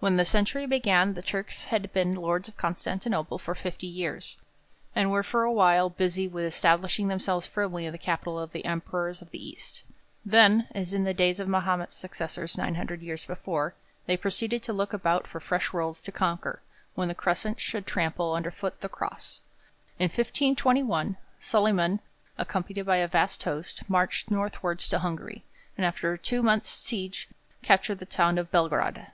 When 0.00 0.16
the 0.16 0.24
century 0.24 0.66
began, 0.66 1.14
the 1.14 1.22
Turks 1.22 1.66
had 1.66 1.92
been 1.92 2.16
lords 2.16 2.48
of 2.48 2.56
Constantinople 2.56 3.38
for 3.38 3.54
fifty 3.54 3.86
years, 3.86 4.38
and 4.96 5.12
were 5.12 5.22
for 5.22 5.44
a 5.44 5.52
while 5.52 5.90
busy 5.90 6.26
with 6.26 6.44
establishing 6.46 7.06
themselves 7.06 7.46
firmly 7.46 7.84
in 7.86 7.92
the 7.92 7.98
capital 7.98 8.38
of 8.40 8.50
the 8.50 8.64
Emperors 8.64 9.22
of 9.22 9.30
the 9.30 9.46
East. 9.46 9.84
Then, 10.24 10.66
as 10.74 10.92
in 10.92 11.04
the 11.04 11.14
days 11.14 11.38
of 11.38 11.46
Mahomet's 11.46 11.94
successors 11.94 12.58
nine 12.58 12.74
hundred 12.76 13.02
years 13.02 13.26
before, 13.26 13.74
they 14.06 14.16
proceeded 14.16 14.62
to 14.64 14.72
look 14.72 14.92
about 14.92 15.26
for 15.26 15.38
fresh 15.38 15.72
worlds 15.72 16.00
to 16.02 16.10
conquer, 16.10 16.62
when 16.94 17.08
the 17.08 17.14
Crescent 17.14 17.60
should 17.60 17.86
trample 17.86 18.34
underfoot 18.34 18.80
the 18.80 18.88
Cross. 18.88 19.42
In 20.00 20.06
1521, 20.06 21.16
Solyman, 21.38 22.00
accompanied 22.38 22.86
by 22.86 22.96
a 22.96 23.06
vast 23.06 23.42
host, 23.44 23.82
marched 23.88 24.30
northwards 24.30 24.88
to 24.88 24.98
Hungary, 25.00 25.44
and 25.76 25.84
after 25.84 26.12
a 26.12 26.18
two 26.18 26.42
months' 26.42 26.70
siege 26.70 27.28
captured 27.62 27.98
the 28.00 28.06
town 28.06 28.38
of 28.38 28.50
Belgrade. 28.50 29.06